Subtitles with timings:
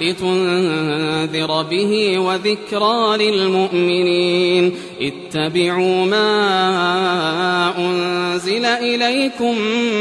[0.00, 4.74] لتنذر به وذكرى للمؤمنين.
[5.00, 9.58] اتبعوا ما أنزل إليكم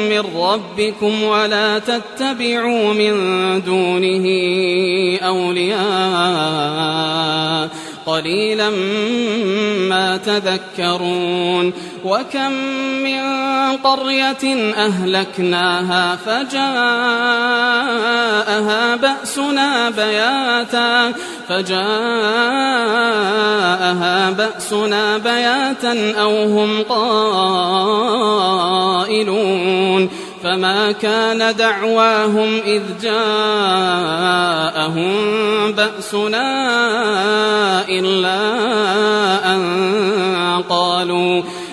[0.10, 3.14] من ربكم ولا تتبعوا من
[3.62, 4.26] دونه
[5.24, 7.70] أولياء.
[8.06, 8.70] قليلا
[9.90, 11.74] ما تذكرون.
[12.06, 12.52] وكم
[13.04, 13.22] من
[13.84, 16.66] قرية أهلكناها فجاءها
[18.96, 21.14] بأسنا بياتا
[21.50, 21.82] فجاءها
[24.32, 28.26] بأسنا بياتا أو هم قائلون.
[30.44, 33.26] فما كان دعواهم إذ جاءهم
[35.72, 36.50] بأسنا
[37.90, 38.42] إلا
[39.56, 41.44] أن قالوا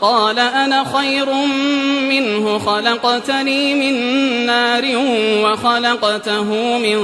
[0.00, 1.34] قال أنا خير
[2.08, 3.94] منه خلقتني من
[4.46, 4.84] نار
[5.44, 7.00] وخلقته من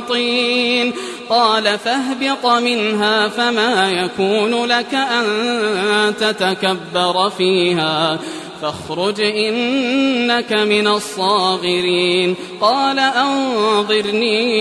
[0.00, 0.92] طين.
[1.30, 8.18] قال فاهبط منها فما يكون لك أن تتكبر فيها.
[8.62, 12.34] فاخرج إنك من الصاغرين.
[12.60, 14.52] قال أنظرني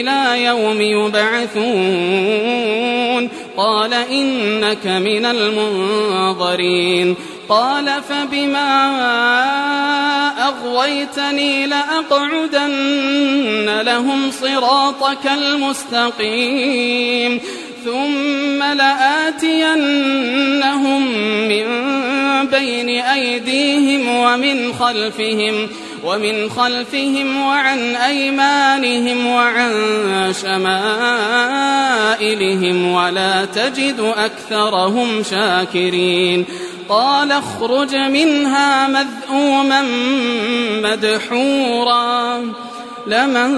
[0.00, 1.68] إلى يوم يبعثون.
[3.56, 7.14] قال إنك من المنظرين.
[7.48, 8.68] قال فبما
[10.48, 17.40] أغويتني لأقعدن لهم صراطك المستقيم.
[17.84, 19.82] ثم لآتينهم
[21.48, 21.66] من
[22.46, 25.68] بين أيديهم ومن خلفهم
[26.04, 29.72] ومن خلفهم وعن أيمانهم وعن
[30.42, 31.72] شمائلهم
[32.92, 36.44] ولا تجد أكثرهم شاكرين.
[36.88, 39.82] قال اخرج منها مذءوما
[40.82, 42.42] مدحورا.
[43.08, 43.50] لمن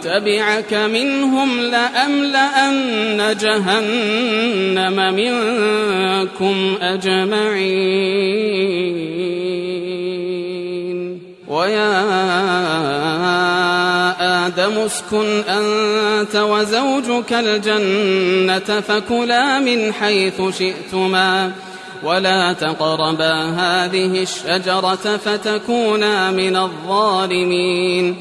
[0.00, 8.14] تبعك منهم لأملأن جهنم منكم أجمعين.
[11.48, 12.00] ويا
[14.46, 21.52] آدم اسكن أنت وزوجك الجنة فكلا من حيث شئتما.
[22.02, 28.16] ولا تقربا هذه الشجرة فتكونا من الظالمين.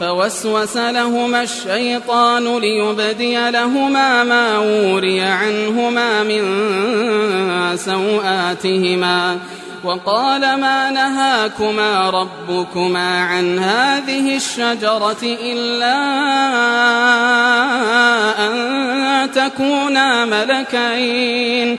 [0.00, 6.42] فوسوس لهما الشيطان ليبدي لهما ما وري عنهما من
[7.76, 9.38] سوآتهما.
[9.84, 15.96] وقال ما نهاكما ربكما عن هذه الشجرة إلا
[18.46, 21.78] أن تكونا ملكين.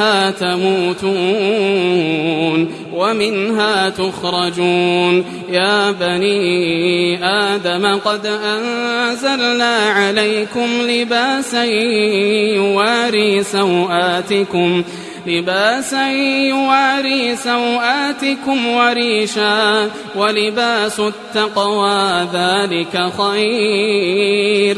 [0.39, 1.91] تموتون
[2.93, 11.63] ومنها تخرجون يا بني آدم قد أنزلنا عليكم لباسا
[12.55, 14.83] يواري سوآتكم
[15.27, 16.11] لباسا
[16.49, 24.77] يواري سوآتكم وريشا ولباس التقوى ذلك خير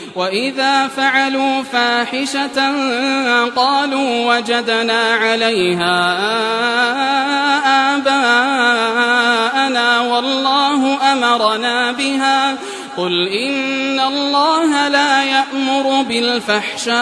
[0.15, 2.75] وإذا فعلوا فاحشة
[3.55, 6.17] قالوا وجدنا عليها
[7.95, 12.55] آباءنا والله أمرنا بها.
[12.97, 17.01] قل إن الله لا يأمر بالفحشاء.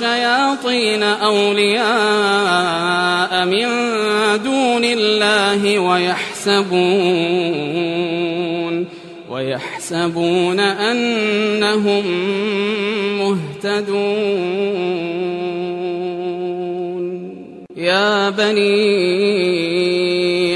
[0.01, 1.85] الشياطين أولياء
[3.45, 3.67] من
[4.43, 6.71] دون الله ويحسبون
[9.29, 12.05] ويحسبون أنهم
[13.19, 14.01] مهتدون.
[17.77, 20.20] يا بني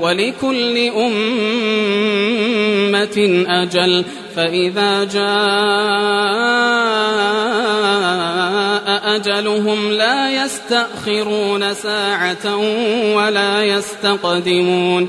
[0.00, 1.44] ولكل أمة
[3.48, 4.04] أجل.
[4.36, 5.24] فإذا جاء
[9.16, 12.56] أجلهم لا يستأخرون ساعة
[13.14, 15.08] ولا يستقدمون.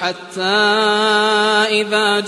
[0.00, 0.42] حتى
[1.80, 2.20] إذا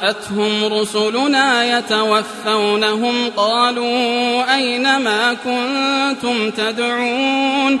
[0.00, 7.80] جاءتهم رسلنا يتوفونهم قالوا أين ما كنتم تدعون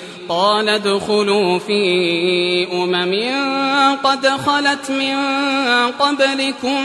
[0.31, 3.13] قال ادخلوا في أمم
[4.03, 5.15] قد خلت من
[5.99, 6.83] قبلكم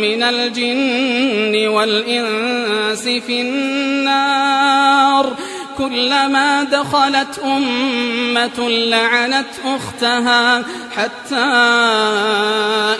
[0.00, 5.36] من الجن والإنس في النار
[5.78, 10.64] كلما دخلت أمة لعنت أختها
[10.96, 11.44] حتى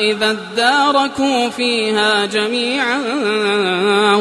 [0.01, 3.03] إذا اداركوا فيها جميعا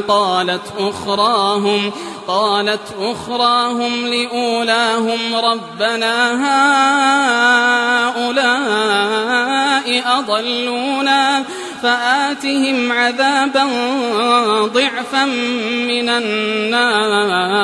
[0.08, 1.92] قالت أخراهم
[2.28, 6.34] قالت أخراهم لأولاهم ربنا
[8.14, 8.84] هؤلاء
[10.20, 11.44] أضلونا
[11.84, 13.64] فآتهم عذابا
[14.66, 15.26] ضعفا
[15.88, 17.64] من النار.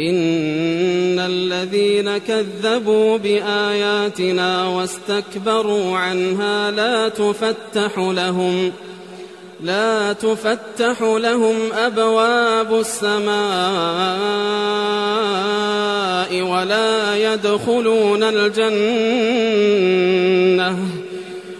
[0.00, 8.72] إن الذين كذبوا بآياتنا واستكبروا عنها لا تفتح لهم
[9.62, 13.30] لا تفتح لهم أبواب السماء
[16.42, 18.60] ولا يدخلون الجنة.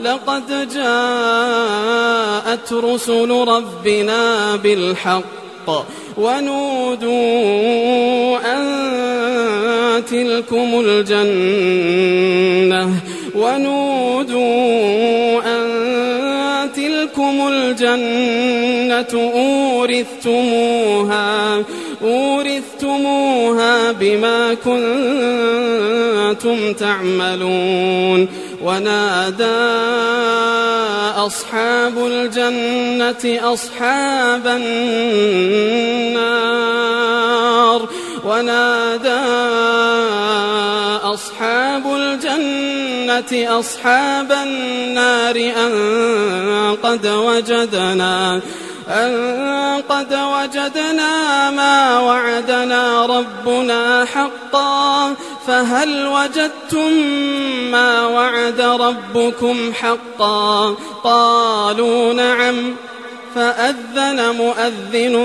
[0.00, 5.24] لقد جاءت رسل ربنا بالحق
[6.16, 7.18] ونودوا
[8.54, 11.98] أن تلكم الجنة
[13.34, 14.40] ونودوا
[15.44, 15.68] أن
[16.72, 19.30] تلكم الجنة
[20.24, 21.28] أورثتموها
[22.02, 24.88] أورثتموها بما كنتم
[26.72, 28.28] تعملون
[28.68, 29.64] ونادى
[31.26, 36.28] أصحاب الجنة أصحاب النار.
[38.24, 39.24] ونادى
[41.14, 45.72] أصحاب الجنة أصحاب النار أن
[46.82, 48.40] قد وجدنا
[48.88, 55.14] أن قد وجدنا ما وعدنا ربنا حقا.
[55.48, 56.92] فهل وجدتم
[57.70, 60.74] ما وعد ربكم حقا؟
[61.04, 62.74] قالوا نعم.
[63.34, 65.16] فأذن مؤذن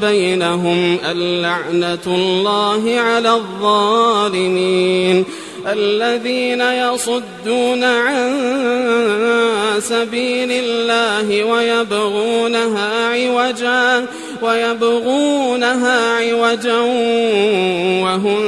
[0.00, 5.24] بينهم اللعنة الله على الظالمين
[5.66, 8.34] الذين يصدون عن
[9.78, 14.06] سبيل الله ويبغونها عوجا.
[14.42, 16.78] ويبغونها عوجا
[18.02, 18.40] وهم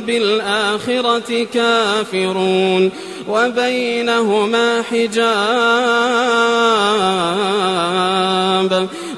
[0.00, 2.90] بالآخرة كافرون
[3.28, 5.16] وبينهما حجاب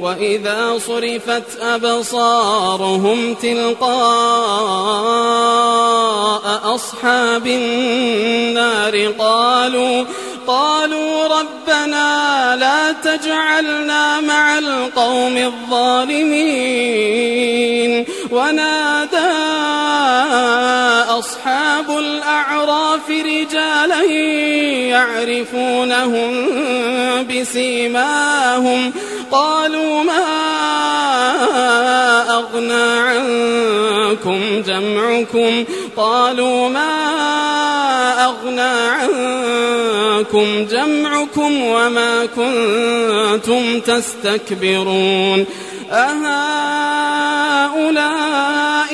[0.00, 3.98] وإذا صرفت أبصارهم تلقاء
[6.74, 10.04] أصحاب النار قالوا
[10.46, 16.78] قالوا ربنا لا تجعلنا مع القوم الظالمين
[18.30, 19.28] ونادى
[21.18, 24.04] أصحاب الأعراف رجالا
[24.88, 26.46] يعرفونهم
[27.24, 28.92] بسيماهم
[29.32, 30.24] قالوا ما
[32.30, 35.64] أغنى عنكم جمعكم؟
[35.96, 36.88] قالوا ما
[38.24, 45.46] أغنى عنكم جمعكم وما كنتم تستكبرون؟
[45.92, 47.48] أهؤلاء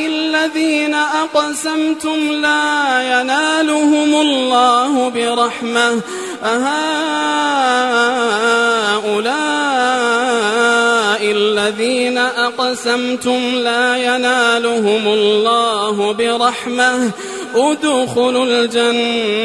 [0.06, 6.00] الذين أقسمتم لا ينالهم الله برحمة.
[6.44, 6.74] أهؤلاء
[11.22, 17.10] الذين أقسمتم لا ينالهم الله برحمة.
[17.54, 19.44] ادخلوا الجنة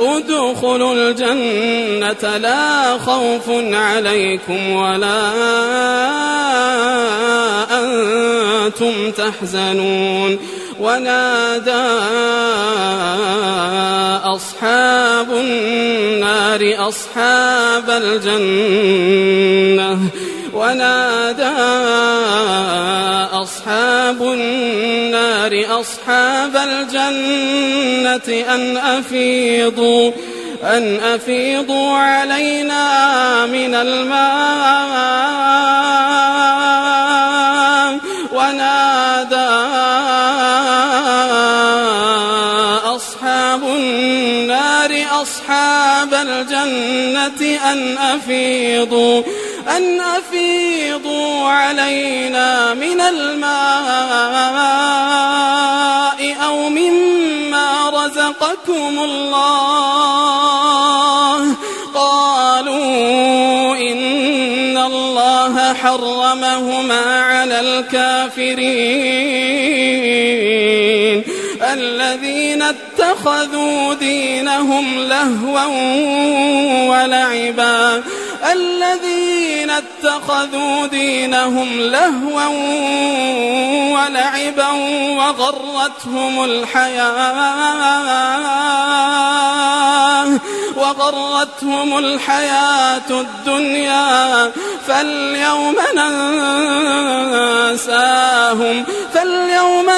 [0.00, 2.36] ادخلوا الجنة.
[2.36, 5.20] لا خوف عليكم ولا
[7.70, 10.38] أنتم تحزنون.
[10.80, 11.84] ونادى
[14.24, 19.18] أصحاب النار أصحاب الجنة
[20.54, 21.54] ونادى
[23.32, 30.12] أصحاب النار أصحاب الجنة أن أفيضوا
[30.62, 35.24] أن أفيضوا علينا من الماء.
[38.32, 39.54] ونادى
[42.96, 49.22] أصحاب النار أصحاب الجنة أن أفيضوا
[49.68, 53.44] أن أفيضوا علينا من الماء
[56.44, 59.84] أو مما رزقكم الله.
[61.94, 68.84] قالوا إن الله حرمهما على الكافرين.
[71.62, 75.64] الذين اتخذوا دينهم لهوا
[76.88, 78.02] ولعبا.
[78.52, 82.46] الذين اتخذوا دينهم لهوا
[83.94, 84.70] ولعبا
[85.18, 87.14] وغرتهم الحياة
[90.76, 94.52] وغرتهم الحياة الدنيا.
[94.88, 95.76] فاليوم
[97.64, 99.90] ننساهم فاليوم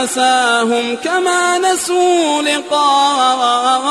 [0.00, 3.84] ننساهم كما نسوا لقاء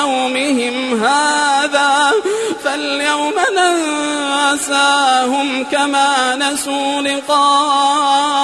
[0.00, 1.57] يومهم هذا.
[2.64, 8.38] فاليوم ننساهم كما نسوا لقاء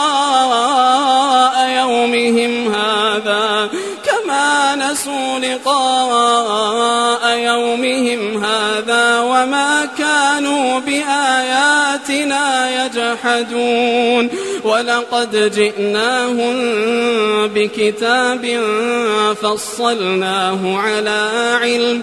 [1.69, 3.69] يومهم هذا
[4.05, 14.31] كما نسوا لقاء يومهم هذا وما كانوا بآياتنا يجحدون
[14.65, 16.55] ولقد جئناهم
[17.49, 18.61] بكتاب
[19.43, 21.31] فصلناه على
[21.63, 22.03] علم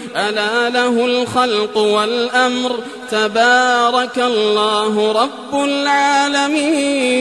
[0.15, 2.79] ألا له الخلق والأمر
[3.11, 7.11] تبارك الله رب العالمين.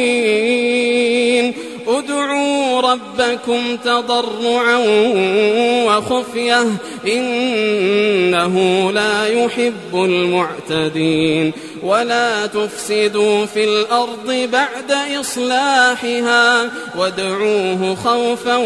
[1.88, 4.78] ادعوا ربكم تضرعا
[5.86, 6.66] وخفية
[7.06, 8.54] إنه
[8.92, 11.52] لا يحب المعتدين.
[11.82, 18.56] ولا تفسدوا في الأرض بعد إصلاحها وادعوه خوفا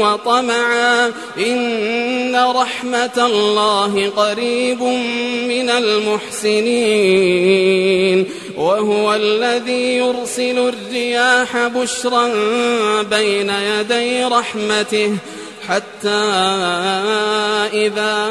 [0.00, 4.82] وطمعا إن رحمة الله قريب
[5.48, 7.14] من المحسنين.
[8.56, 12.28] وهو الذي يرسل الرياح بشرا
[13.02, 15.16] بين يدي رحمته
[15.68, 16.08] حتى
[17.72, 18.30] إذا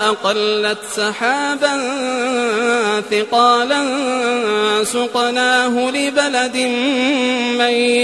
[0.00, 1.74] أقلت سحابا
[3.10, 3.84] ثقالا
[4.84, 6.56] سقناه لبلد
[7.58, 8.03] ميت.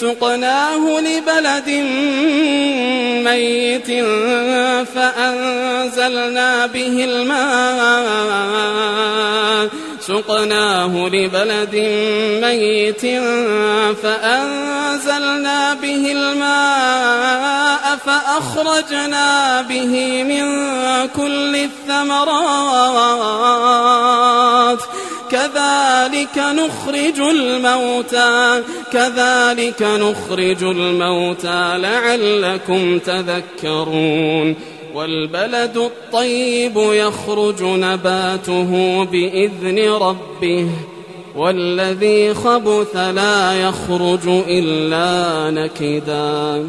[0.00, 1.68] سقناه لبلد
[3.24, 3.90] ميت
[4.94, 8.40] فأنزلنا به الماء.
[10.00, 11.74] سقناه لبلد
[12.44, 13.04] ميت
[14.02, 20.44] فأنزلنا به الماء فأخرجنا به من
[21.08, 23.00] كل الثمرات.
[25.30, 28.62] كذلك نخرج الموتى
[28.92, 34.56] كذلك نخرج الموتى لعلكم تذكرون.
[34.94, 40.68] والبلد الطيب يخرج نباته بإذن ربه
[41.36, 46.68] والذي خبث لا يخرج إلا نكدا.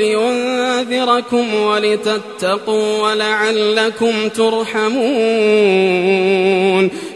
[0.00, 5.00] لينذركم ولتتقوا ولعلكم ترحمون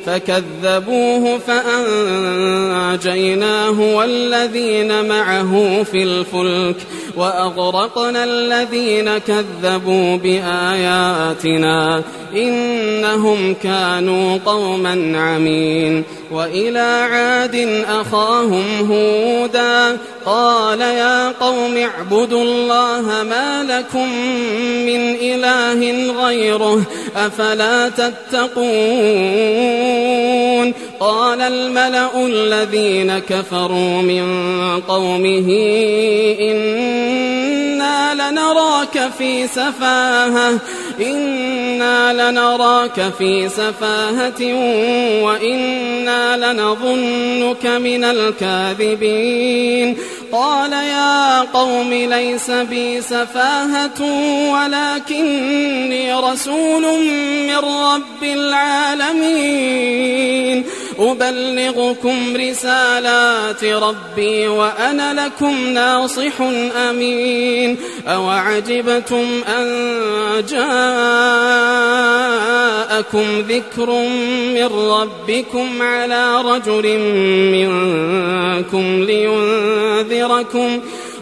[0.06, 3.00] فكذبوه فأنجيناه
[3.80, 6.76] والذين معه في الفلك
[7.16, 12.02] وأغرقنا الذين كذبوا بآياتنا
[12.36, 24.08] إنهم كانوا قوما عمين وإلى عاد أخاهم هودا قال يا قوم اعبدوا الله ما لكم
[24.86, 26.82] من إله غيره
[27.16, 28.74] أفلا تتقون
[31.00, 34.26] قال الملأ الذين كفروا من
[34.88, 35.48] قومه
[37.04, 40.58] إنا لنراك في سفاهة
[41.00, 44.42] إنا لنراك في سفاهة
[45.24, 49.96] وإنا لنظنك من الكاذبين
[50.32, 54.00] قال يا قوم ليس بي سفاهة
[54.52, 56.82] ولكني رسول
[57.48, 59.84] من رب العالمين
[60.98, 66.93] أبلغكم رسالات ربي وأنا لكم ناصح أمين
[68.06, 69.66] أوعجبتم أن
[70.48, 70.84] جاءكم
[73.48, 73.90] ذكر
[74.54, 76.98] من ربكم على رجل
[77.52, 80.80] منكم لينذركم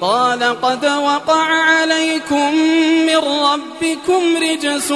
[0.00, 2.54] قال قد وقع عليكم
[3.06, 4.90] من ربكم رجس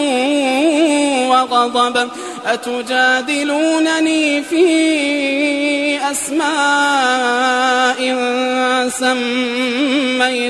[1.31, 2.09] وغضب
[2.47, 8.01] أتجادلونني في أسماء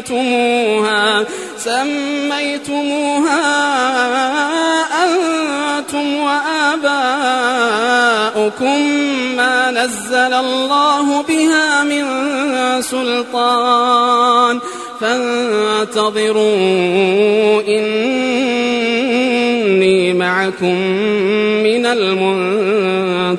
[0.09, 1.25] سميتموها
[1.59, 3.41] سميتموها
[5.94, 6.14] أنتم
[6.87, 7.66] وآباؤكم
[9.37, 12.05] ما نزل الله بها من
[12.83, 14.59] سلطان
[15.00, 16.42] فانتظروا
[17.68, 18.92] إني
[20.12, 20.74] معكم
[21.62, 21.87] من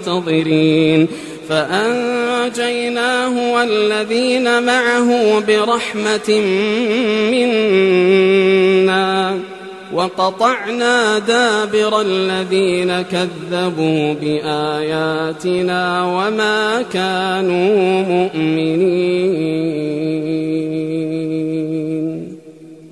[0.08, 1.08] المنتظرين
[1.50, 6.42] فأنجيناه والذين معه برحمة
[7.32, 8.72] منا
[9.94, 19.62] وقطعنا دابر الذين كذبوا بآياتنا وما كانوا مؤمنين.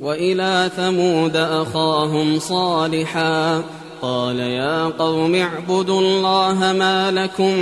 [0.02, 3.64] وإلى ثمود أخاهم صالحا
[4.02, 7.54] قال يا قوم اعبدوا الله ما لكم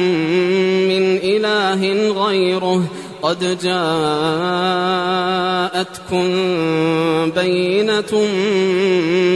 [0.87, 2.83] من إله غيره
[3.21, 3.77] قد جاءتكم
[7.31, 8.21] بينة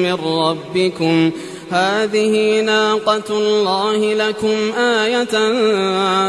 [0.04, 1.32] من ربكم
[1.72, 5.54] هذه ناقة الله لكم آية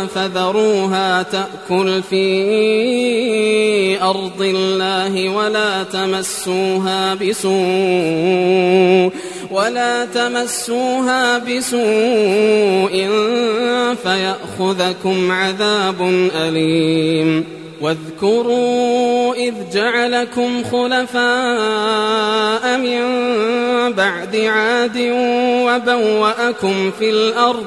[0.07, 7.53] فذروها تأكل في أرض الله ولا تمسوها بسوء
[9.53, 13.09] ولا تمسوها بسوء
[14.03, 17.63] فيأخذكم عذاب أليم.
[17.83, 21.19] واذكروا إذ جعلكم خلفاء
[22.79, 23.03] من
[23.93, 24.99] بعد عاد
[25.67, 27.67] وبوأكم في الأرض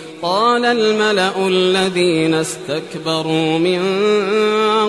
[0.21, 3.81] قال الملأ الذين استكبروا من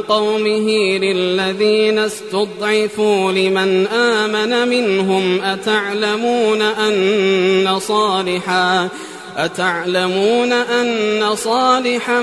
[0.09, 8.88] قومه للذين استضعفوا لمن آمن منهم أتعلمون أن صالحا
[9.37, 12.23] أتعلمون أن صالحا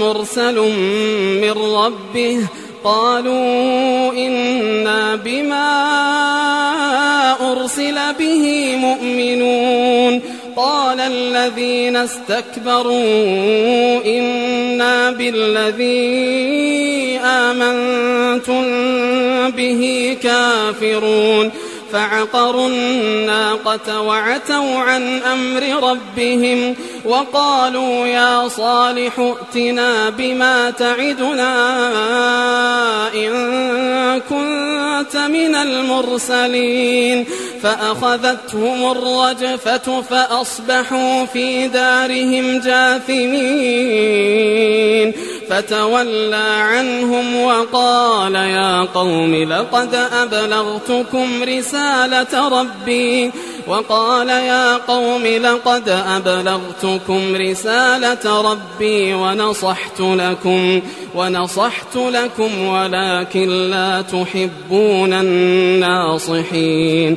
[0.00, 0.58] مرسل
[1.40, 2.38] من ربه
[2.84, 5.74] قالوا إنا بما
[7.52, 10.22] أرسل به مؤمنون
[10.56, 12.94] قال الذين استكبروا
[14.06, 16.04] إنا بالذي
[17.24, 18.64] آمنتم
[19.50, 21.50] به كافرون
[21.92, 31.54] فعقروا الناقة وعتوا عن أمر ربهم وقالوا يا صالح ائتنا بما تعدنا
[33.14, 33.32] إن
[34.20, 37.26] كنت من المرسلين
[37.62, 44.14] فأخذتهم الرجفة فأصبحوا في دارهم جاثمين
[45.50, 53.32] فتولى عنهم وقال يا قوم لقد أبلغتكم رسالة ربي
[53.66, 56.93] وقال يا قوم لقد أبلغتكم
[57.36, 60.80] رسالة ربي ونصحت لكم
[61.14, 67.16] ونصحت لكم ولكن لا تحبون الناصحين.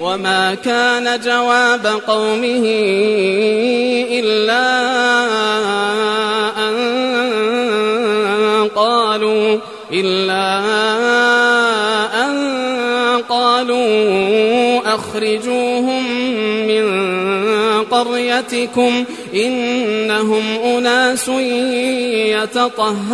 [0.00, 2.62] وما كان جواب قومه
[4.10, 4.68] إلا
[6.68, 6.78] أن
[8.76, 9.58] قالوا
[9.92, 10.58] إلا
[12.24, 12.58] أن
[13.28, 16.02] قالوا أخرجوهم
[16.66, 16.84] من
[17.84, 21.28] قريتكم إنهم أناس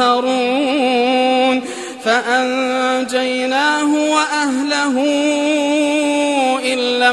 [0.04, 1.62] يتطهرون
[2.04, 5.04] فأنجيناه وأهله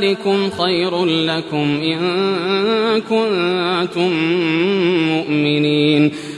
[0.00, 2.00] ذلكم خير لكم إن
[3.00, 4.10] كنتم
[5.08, 6.12] مؤمنين.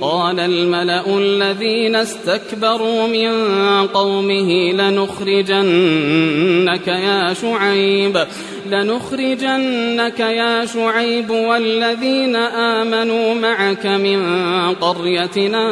[0.00, 3.30] قال الملأ الذين استكبروا من
[3.86, 5.68] قومه لنخرجنك
[6.88, 8.26] يا شعيب
[8.70, 14.20] لنخرجنك يا شعيب والذين آمنوا معك من
[14.74, 15.68] قريتنا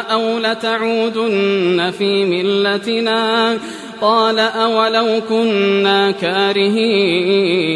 [0.00, 3.58] أو لتعودن في ملتنا
[4.00, 7.68] قال أولو كنا كارهين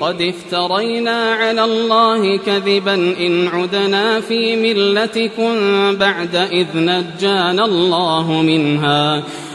[0.00, 5.54] قد افترينا على الله كذبا إن عدنا في ملتكم
[5.96, 9.22] بعد إذ نجانا الله منها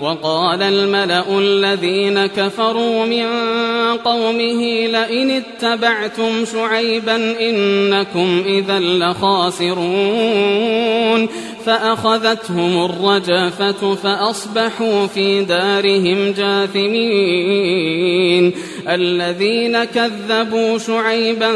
[0.00, 3.26] وقال الملأ الذين كفروا من
[3.96, 9.80] قومه لئن اتبعتم شعيبا إنكم إذا لخاسرون
[11.66, 17.90] فأخذتهم الرجافة فأصبحوا في دارهم جاثمين.
[18.88, 21.50] الذين كذبوا شعيبا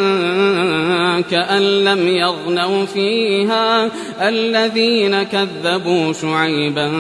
[1.21, 3.91] كأن لم يغنوا فيها.
[4.21, 6.91] الذين كذبوا شعيبا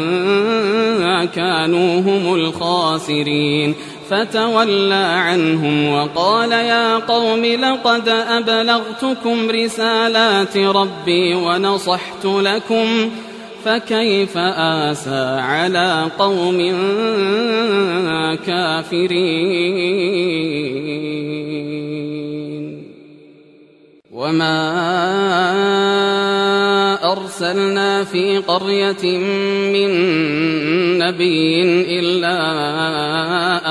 [1.34, 3.74] كانوا هم الخاسرين.
[4.10, 13.10] فتولى عنهم وقال يا قوم لقد أبلغتكم رسالات ربي ونصحت لكم
[13.64, 16.58] فكيف آسى على قوم
[18.46, 19.34] كافرين
[24.24, 24.56] وما
[27.12, 29.18] أرسلنا في قرية
[29.72, 29.90] من
[30.98, 31.62] نبي
[32.00, 32.36] إلا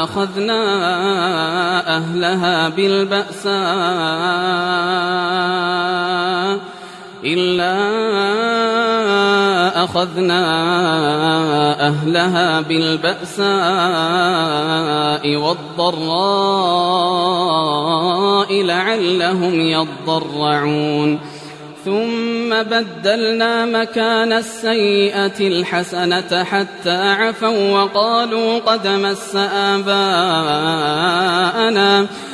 [0.03, 0.61] أخذنا
[1.97, 3.53] أهلها بالبأساء
[7.25, 7.73] إلا
[9.83, 10.43] أخذنا
[11.87, 13.45] أهلها بالبأساء
[15.35, 16.53] والضراء
[18.63, 21.19] لعلهم يضرعون.
[21.85, 29.35] ثم بدلنا مكان السيئة الحسنة حتى عفوا وقالوا قد مس
[29.75, 30.63] آباءنا.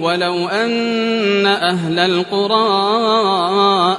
[0.00, 2.66] ولو أن أهل القرى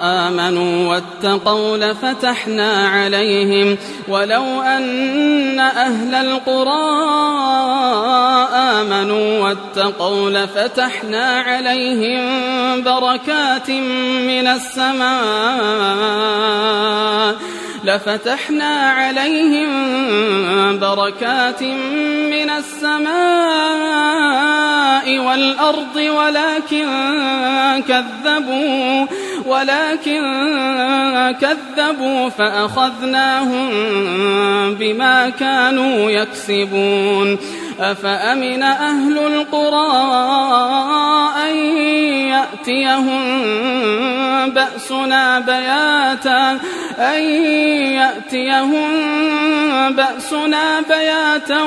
[0.02, 3.78] آمنوا واتقوا لفتحنا عليهم.
[4.08, 7.08] ولو أن أهل القرى
[8.54, 12.24] آمنوا واتقوا لفتحنا عليهم
[12.84, 15.28] بركات من السماء.
[17.88, 19.70] لفتحنا عليهم
[20.80, 23.08] بركات من السماء
[25.20, 26.88] والأرض ولكن
[27.88, 29.06] كذبوا
[29.46, 30.22] ولكن
[31.42, 33.70] كذبوا فأخذناهم
[34.76, 37.38] بما كانوا يكسبون.
[37.80, 39.92] أفأمن أهل القرى
[41.50, 41.56] أن
[42.28, 43.22] يأتيهم
[44.50, 46.60] بأسنا بياتا
[47.00, 47.22] أن
[47.78, 48.90] يأتيهم
[49.90, 51.62] بأسنا بياتا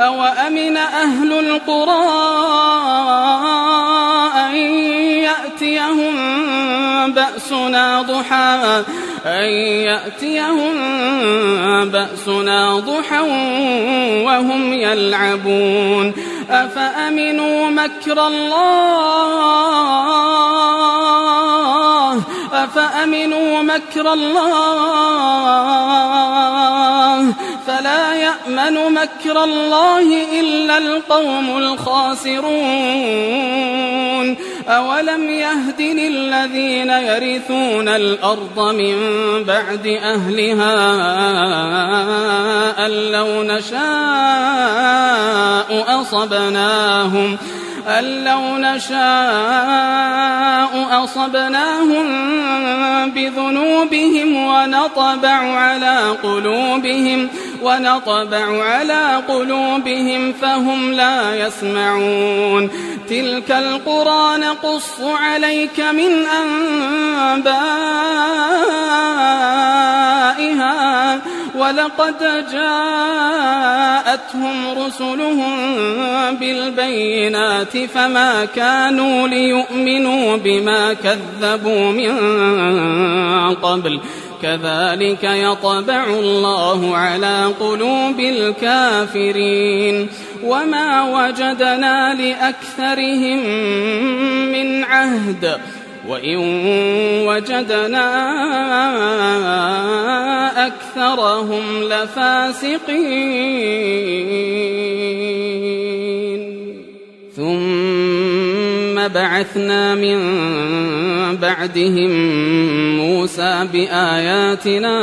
[0.00, 2.77] أوأمن أهل القرى
[7.12, 8.84] بأسنا ضحى.
[9.26, 9.48] أن
[9.88, 10.74] يأتيهم
[11.90, 13.20] بأسنا ضحى
[14.24, 16.12] وهم يلعبون.
[16.50, 19.48] أفأمنوا مكر الله؟
[22.64, 25.58] أفأمنوا مكر الله.
[27.66, 32.48] فلا يأمن مكر الله إلا القوم الخاسرون.
[34.68, 38.94] أولم يهد للذين يرثون الأرض من
[39.44, 40.76] بعد أهلها
[42.86, 43.78] أن لو نشاء
[46.00, 47.38] أصبناهم
[47.88, 48.98] أن لو نشاء
[51.04, 52.06] أصبناهم
[53.10, 57.28] بذنوبهم ونطبع على قلوبهم
[57.62, 62.70] ونطبع على قلوبهم فهم لا يسمعون.
[63.10, 66.26] تلك القرى نقص عليك من
[67.32, 67.88] أنبائها.
[71.60, 72.18] ولقد
[72.52, 74.56] جاءتهم
[74.86, 75.56] رسلهم
[76.36, 82.14] بالبينات فما كانوا ليؤمنوا بما كذبوا من
[83.54, 84.00] قبل.
[84.42, 90.08] كذلك يطبع الله على قلوب الكافرين.
[90.44, 93.38] وما وجدنا لأكثرهم
[94.52, 95.60] من عهد.
[96.08, 96.38] وإن
[97.26, 98.06] وجدنا
[100.66, 102.88] أكثرهم لفاسقين.
[107.36, 110.18] ثم بعثنا من
[111.36, 112.10] بعدهم
[112.96, 114.96] موسى بآياتنا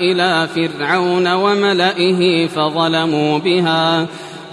[0.00, 4.06] إلى فرعون وملئه فظلموا بها.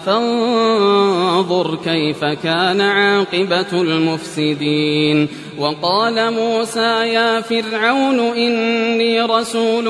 [0.06, 5.28] فانظر كيف كان عاقبة المفسدين.
[5.60, 9.86] وقال موسى يا فرعون إني رسول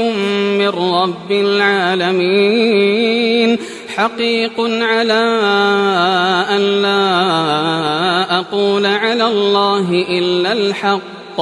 [0.59, 2.95] من رب العالمين.
[3.95, 5.24] حقيق على
[6.49, 11.41] أن لا أقول على الله إلا الحق.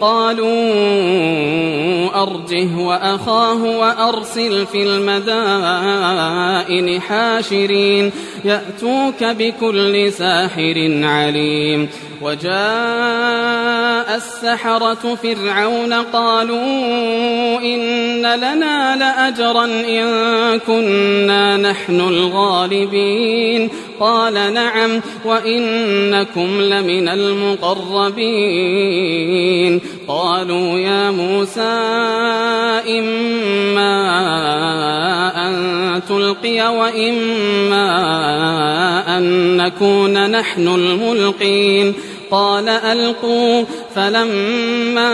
[0.00, 0.48] قالوا
[2.22, 6.20] أرجه وأخاه وأرسل في المدائن
[7.00, 8.12] حاشرين
[8.44, 11.88] يأتوك بكل ساحر عليم
[12.22, 23.70] وجاء السحرة فرعون قالوا إن لنا لأجرا إن كنا نحن الغالبين
[24.00, 28.48] قال نعم وإنكم لمن المقربين
[30.08, 31.60] قالوا يا موسى
[32.98, 33.94] إما
[35.46, 37.88] أن تلقي وإما
[39.18, 41.94] أن نكون نحن الملقين
[42.30, 43.64] قال ألقوا
[43.94, 45.08] فلما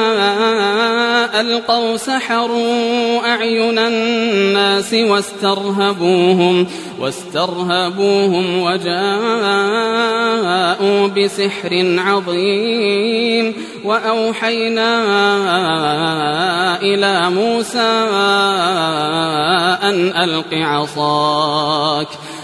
[1.41, 6.67] ألقوا سحروا أعين الناس واسترهبوهم
[7.01, 8.95] واسترهبوهم وجاءوا
[11.09, 13.55] بسحر عظيم
[13.85, 14.95] وأوحينا
[16.83, 18.05] إلى موسى
[19.83, 22.09] أن ألق عصاك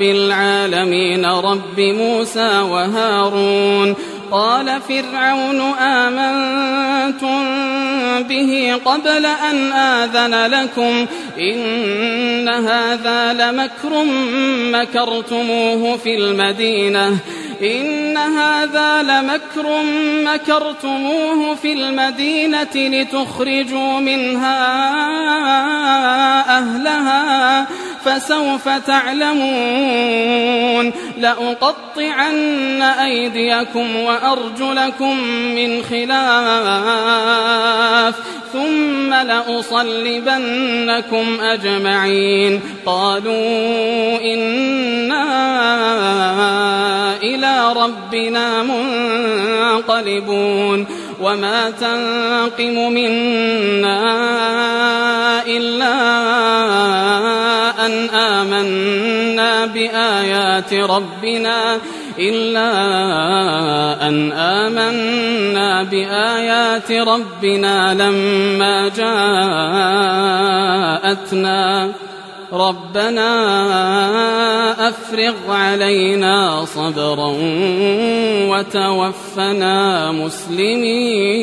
[0.00, 3.94] العالمين رب موسى وهارون
[4.32, 7.44] قال فرعون آمنتم
[8.22, 11.06] به قبل أن آذن لكم
[11.38, 14.04] إن هذا لمكر
[14.72, 17.18] مكرتموه في المدينة
[17.62, 19.82] إن هذا لمكر
[20.24, 24.58] مكرتموه في المدينة لتخرجوا منها
[26.58, 27.66] أهلها
[28.04, 29.71] فسوف تعلمون
[31.18, 36.14] لأقطعن أيديكم وأرجلكم من خلاف
[38.52, 40.46] ثم لأصلبنكم
[41.40, 42.60] أجمعين.
[42.86, 45.24] قالوا إنا
[47.22, 48.62] إلى ربنا
[49.82, 50.86] منقلبون.
[51.22, 54.02] وما تنقم منا
[55.46, 55.94] إلا
[59.66, 61.78] بآيات ربنا
[62.18, 62.70] إلا
[64.08, 68.88] أن آمنا بآيات ربنا لما
[71.02, 71.92] جاءتنا.
[72.52, 73.32] ربنا
[74.88, 77.32] أفرغ علينا صبرا
[78.48, 81.42] وتوفنا مسلمين.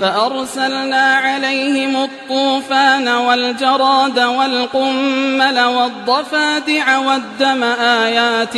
[0.00, 8.56] فأرسلنا عليهم الطوفان والجراد والقمل والضفادع والدم آيات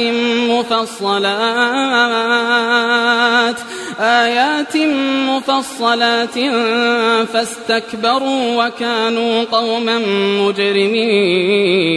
[0.51, 1.23] مفصلات
[4.01, 4.77] آيات
[5.29, 6.39] مفصلات
[7.33, 9.99] فاستكبروا وكانوا قوما
[10.41, 11.93] مجرمين.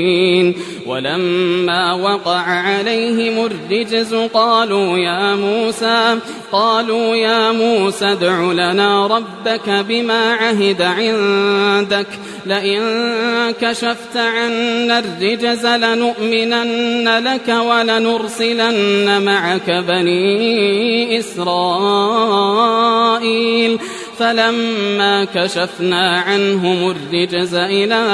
[0.86, 6.20] ولما وقع عليهم الرجز قالوا يا موسى
[6.52, 9.35] قالوا يا موسى ادع لنا ربك
[9.68, 12.08] بما عهد عندك.
[12.46, 12.82] لئن
[13.62, 22.26] كشفت عنا الرجز لنؤمنن لك ولنرسلن معك بني إسرائيل.
[24.20, 28.06] فلما كشفنا عنهم الرجز إلى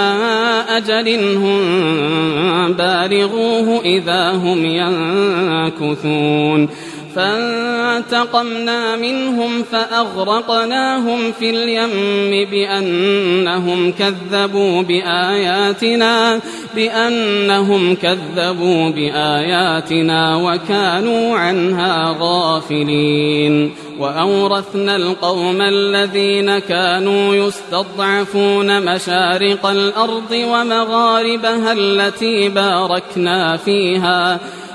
[0.69, 6.69] أجل هم بالغوه إذا هم ينكثون.
[7.15, 16.39] فانتقمنا منهم فأغرقناهم في اليم بأنهم كذبوا بآياتنا
[16.75, 23.71] بأنهم كذبوا بآياتنا وكانوا عنها غافلين.
[23.99, 34.39] وأورثنا القوم الذين كانوا يستضعفون مشارق الأرض ومغاربها التي باركنا فيها.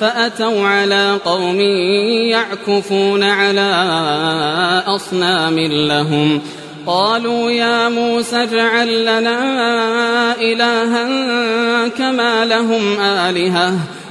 [0.00, 1.60] فأتوا على قوم
[2.30, 3.70] يعكفون على
[4.86, 6.42] أصنام لهم.
[6.86, 9.38] قالوا يا موسى اجعل لنا
[10.40, 11.08] إلها
[11.88, 13.78] كما لهم آلهة.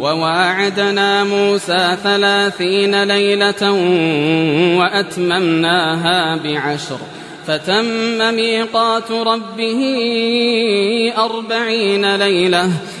[0.00, 3.72] وواعدنا موسى ثلاثين ليلة
[4.78, 6.98] وأتممناها بعشر
[7.46, 9.82] فتم ميقات ربه
[11.18, 12.70] أربعين ليلة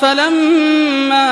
[0.00, 1.26] فلما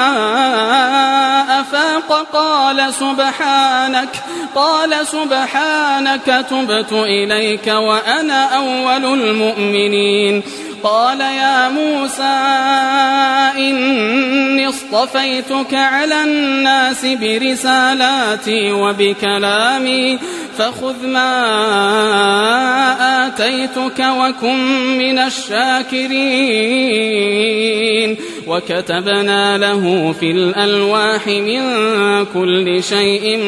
[1.61, 4.09] أفاق قال سبحانك
[4.55, 10.43] قال سبحانك تبت إليك وأنا أول المؤمنين.
[10.83, 12.39] قال يا موسى
[13.59, 20.19] إني اصطفيتك على الناس برسالاتي وبكلامي
[20.59, 21.29] فخذ ما
[23.27, 24.59] آتيتك وكن
[24.99, 26.19] من الشاكرين.
[28.47, 31.61] وكتبنا له في الألواح من
[32.35, 33.39] كل شيء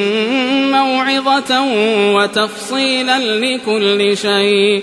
[0.73, 1.63] موعظة
[2.15, 4.83] وتفصيلا لكل شيء.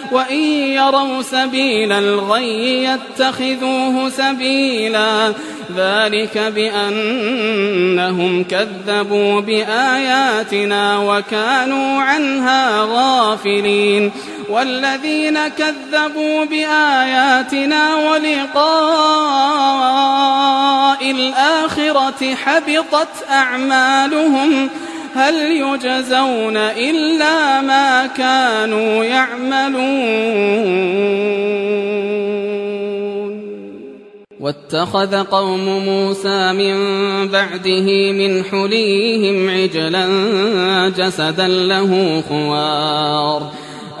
[0.11, 0.43] وإن
[0.73, 5.33] يروا سبيل الغي يتخذوه سبيلا.
[5.75, 14.11] ذلك بأنهم كذبوا بآياتنا وكانوا عنها غافلين.
[14.49, 19.31] والذين كذبوا بآياتنا ولقاء
[21.11, 24.69] الآخرة حبطت أعمالهم
[25.13, 30.71] هل يجزون إلا ما كانوا يعملون؟
[34.39, 36.75] واتخذ قوم موسى من
[37.27, 40.07] بعده من حليهم عجلا
[40.97, 43.51] جسدا له خوار.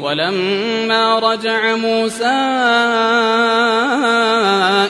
[0.00, 2.38] ولما رجع موسى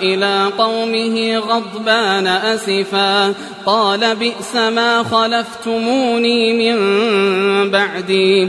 [0.02, 3.34] إلى قومه غضبان أسفا
[3.66, 6.80] قال بئس ما خلفتموني من
[7.70, 8.48] بعدي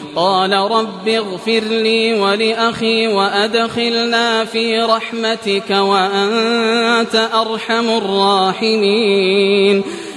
[0.15, 9.83] قال رب اغفر لي ولأخي وأدخلنا في رحمتك وأنت أرحم الراحمين.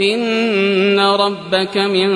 [0.00, 2.10] إن ربك من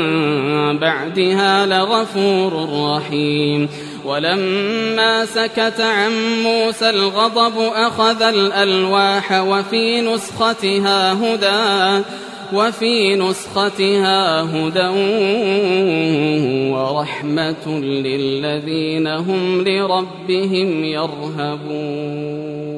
[0.78, 3.68] بعدها لغفور رحيم
[4.04, 6.12] ولما سكت عن
[6.42, 12.04] موسى الغضب أخذ الألواح وفي نسختها هدى
[12.52, 14.88] وفي نسختها هدى
[16.72, 22.77] ورحمة للذين هم لربهم يرهبون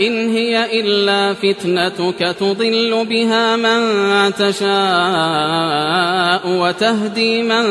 [0.00, 3.80] إن هي إلا فتنتك تضل بها من
[4.34, 4.68] تشاء
[6.46, 7.64] وتهدي من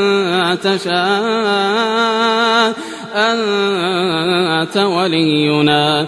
[0.59, 2.03] تشاء.
[3.15, 6.07] أنت ولينا.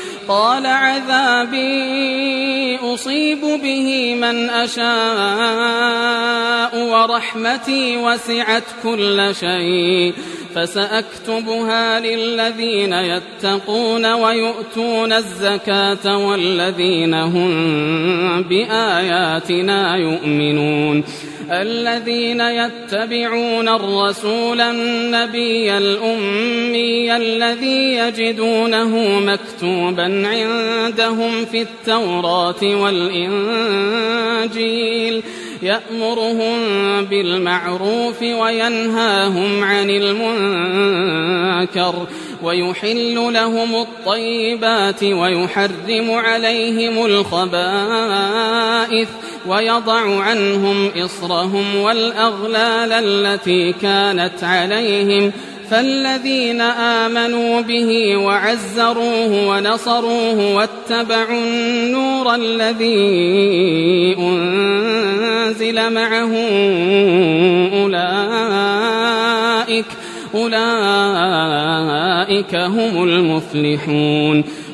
[0.31, 1.71] قال عذابي
[2.83, 4.91] أصيب به من أشاء
[6.87, 10.13] ورحمتي وسعت كل شيء
[10.55, 21.03] فسأكتبها للذين يتقون ويؤتون الزكاة والذين هم بآياتنا يؤمنون
[21.51, 33.91] الذين يتبعون الرسول النبي الأمي الذي يجدونه مكتوبا عندهم في التوراة والإنجيل
[35.61, 36.55] يأمرهم
[37.05, 41.27] بالمعروف وينهاهم عن المنكر
[42.43, 48.41] ويحل لهم الطيبات ويحرم عليهم الخبائث
[49.47, 55.31] ويضع عنهم إصرهم والأغلال التي كانت عليهم
[55.71, 66.35] فالذين آمنوا به وعزروه ونصروه واتبعوا النور الذي أنزل معه
[67.83, 68.81] أولئك
[70.35, 71.75] أولئك
[72.55, 74.43] هم المفلحون.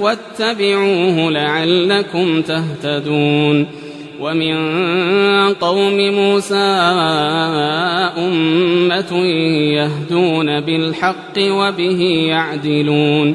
[0.00, 3.66] واتبعوه لعلكم تهتدون.
[4.20, 4.54] ومن
[5.54, 6.54] قوم موسى
[8.18, 9.26] أمة
[9.72, 13.34] يهدون بالحق وبه يعدلون.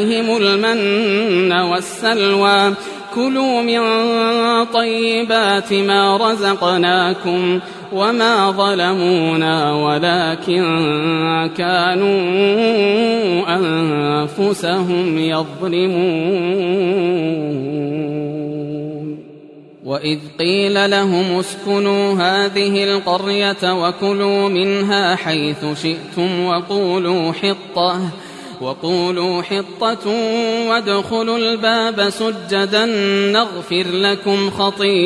[0.09, 2.73] المن والسلوى.
[3.15, 3.81] كلوا من
[4.65, 7.59] طيبات ما رزقناكم
[7.93, 10.63] وما ظلمونا ولكن
[11.57, 12.21] كانوا
[13.55, 16.61] أنفسهم يظلمون.
[19.85, 27.99] وإذ قيل لهم اسكنوا هذه القرية وكلوا منها حيث شئتم وقولوا حطة.
[28.61, 30.09] وقولوا حطة
[30.69, 32.85] وادخلوا الباب سجدا
[33.31, 34.97] نغفر لكم خطيئاتكم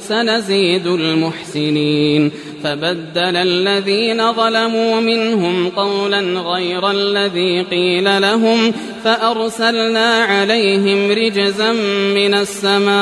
[0.00, 2.32] سنزيد المحسنين
[2.64, 8.72] فبدل الذين ظلموا منهم قولا غير الذي قيل لهم
[9.04, 11.72] فأرسلنا عليهم رجزا
[12.14, 12.94] من السماء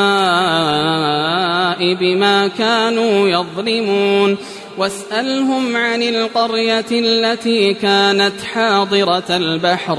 [1.94, 4.36] بما كانوا يظلمون
[4.78, 9.98] واسألهم عن القرية التي كانت حاضرة البحر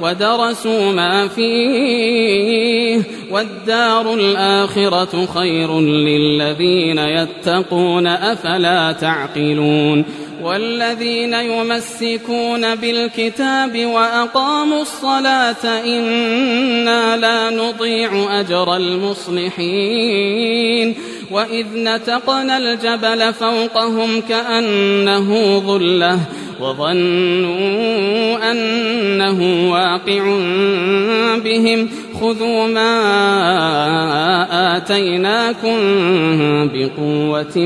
[0.00, 10.04] ودرسوا ما فيه والدار الآخرة خير للذين يتقون أفلا تعقلون
[10.42, 20.30] والذين يمسكون بالكتاب وأقاموا الصلاة إنا لا نضيع أجر المصلحين
[21.30, 26.18] وإذ نتقنا الجبل فوقهم كأنه ظلة
[26.60, 30.38] وظنوا أنه واقع
[31.44, 31.88] بهم
[32.20, 32.90] خذوا ما
[34.76, 35.78] آتيناكم
[36.74, 37.56] بقوة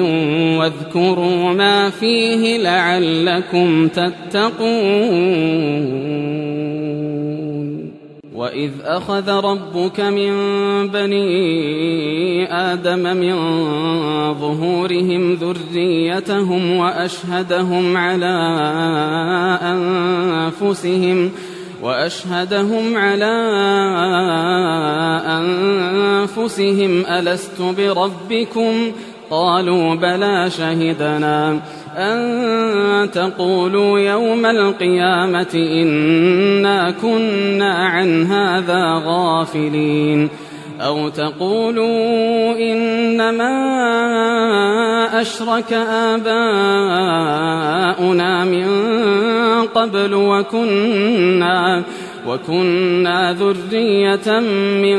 [0.59, 5.34] واذكروا ما فيه لعلكم تتقون
[8.35, 10.32] وإذ أخذ ربك من
[10.89, 13.35] بني آدم من
[14.35, 18.37] ظهورهم ذريتهم وأشهدهم على
[19.62, 21.30] أنفسهم
[21.82, 23.35] وأشهدهم على
[25.26, 28.93] أنفسهم ألست بربكم؟
[29.30, 31.61] قالوا بلى شهدنا
[31.97, 40.28] أن تقولوا يوم القيامة إنا كنا عن هذا غافلين
[40.80, 43.55] أو تقولوا إنما
[45.20, 46.34] أشرك آباؤنا
[48.45, 48.66] من
[49.74, 51.82] قبل وكنا
[52.27, 54.41] وكنا ذرية
[54.83, 54.99] من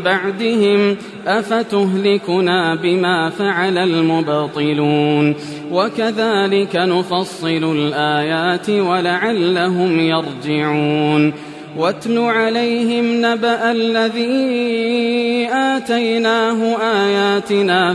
[0.00, 0.96] بعدهم
[1.26, 5.34] أفتهلكنا بما فعل المبطلون؟
[5.72, 11.32] وكذلك نفصل الآيات ولعلهم يرجعون.
[11.76, 17.94] واتل عليهم نبأ الذي آتيناه آياتنا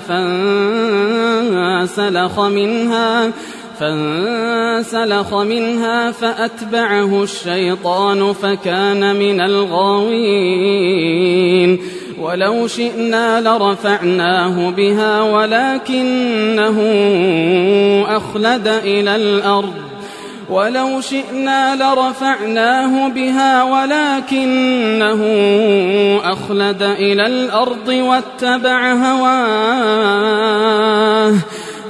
[1.79, 3.31] فانسلخ منها.
[3.79, 11.15] فانسلخ منها فأتبعه الشيطان فكان من الغاوين.
[12.21, 16.81] ولو شئنا لرفعناه بها ولكنه
[18.07, 19.73] أخلد إلى الأرض.
[20.49, 25.21] ولو شئنا لرفعناه بها ولكنه
[26.23, 30.05] أخلد إلى الأرض واتبع هواه.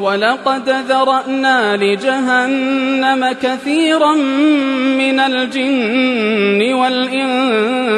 [0.00, 4.14] ولقد ذرأنا لجهنم كثيرا
[4.98, 7.94] من الجن والإنس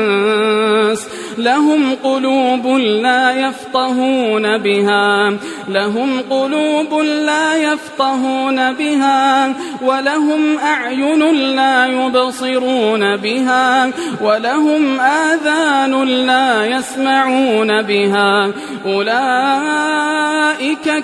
[1.38, 5.36] لهم قلوب لا يفقهون بها.
[5.68, 9.52] لهم قلوب لا يفقهون بها.
[9.82, 13.90] ولهم أعين لا يبصرون بها.
[14.20, 18.50] ولهم آذان لا يسمعون بها.
[18.86, 19.44] أولئك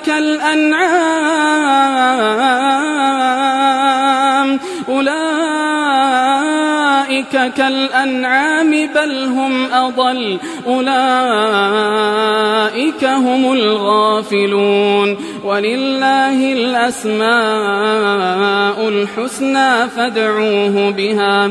[0.07, 1.33] كالأنعام.
[7.03, 10.39] أولئك كالأنعام بل هم أضل.
[10.67, 10.93] أولئك
[13.05, 15.17] هم الغافلون.
[15.45, 17.29] ولله الأسماء
[18.89, 21.51] الحسنى فادعوه بها.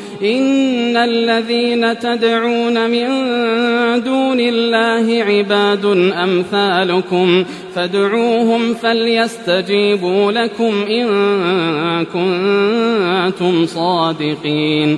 [0.23, 3.07] إن الذين تدعون من
[4.03, 5.85] دون الله عباد
[6.23, 7.45] أمثالكم
[7.75, 11.05] فادعوهم فليستجيبوا لكم إن
[12.05, 14.97] كنتم صادقين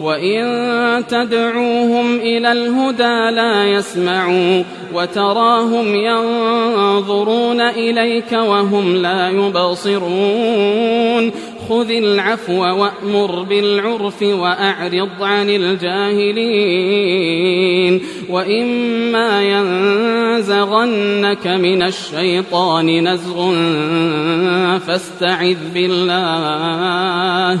[0.00, 4.62] وإن تدعوهم إلى الهدى لا يسمعوا
[4.94, 10.86] وتراهم ينظرون إليك وهم لا يبصرون
[11.68, 16.96] خذ العفو وأمر بالعرف وأعرض عن الجاهلين
[18.30, 23.54] وإما ينزغنك من الشيطان نزغ
[24.78, 27.60] فاستعذ بالله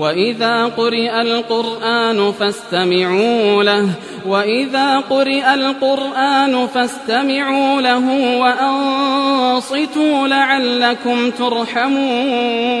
[0.00, 3.88] وإذا قرئ القرآن فاستمعوا له
[4.26, 12.80] وإذا قرئ القرآن فاستمعوا له وأنصتوا لعلكم ترحمون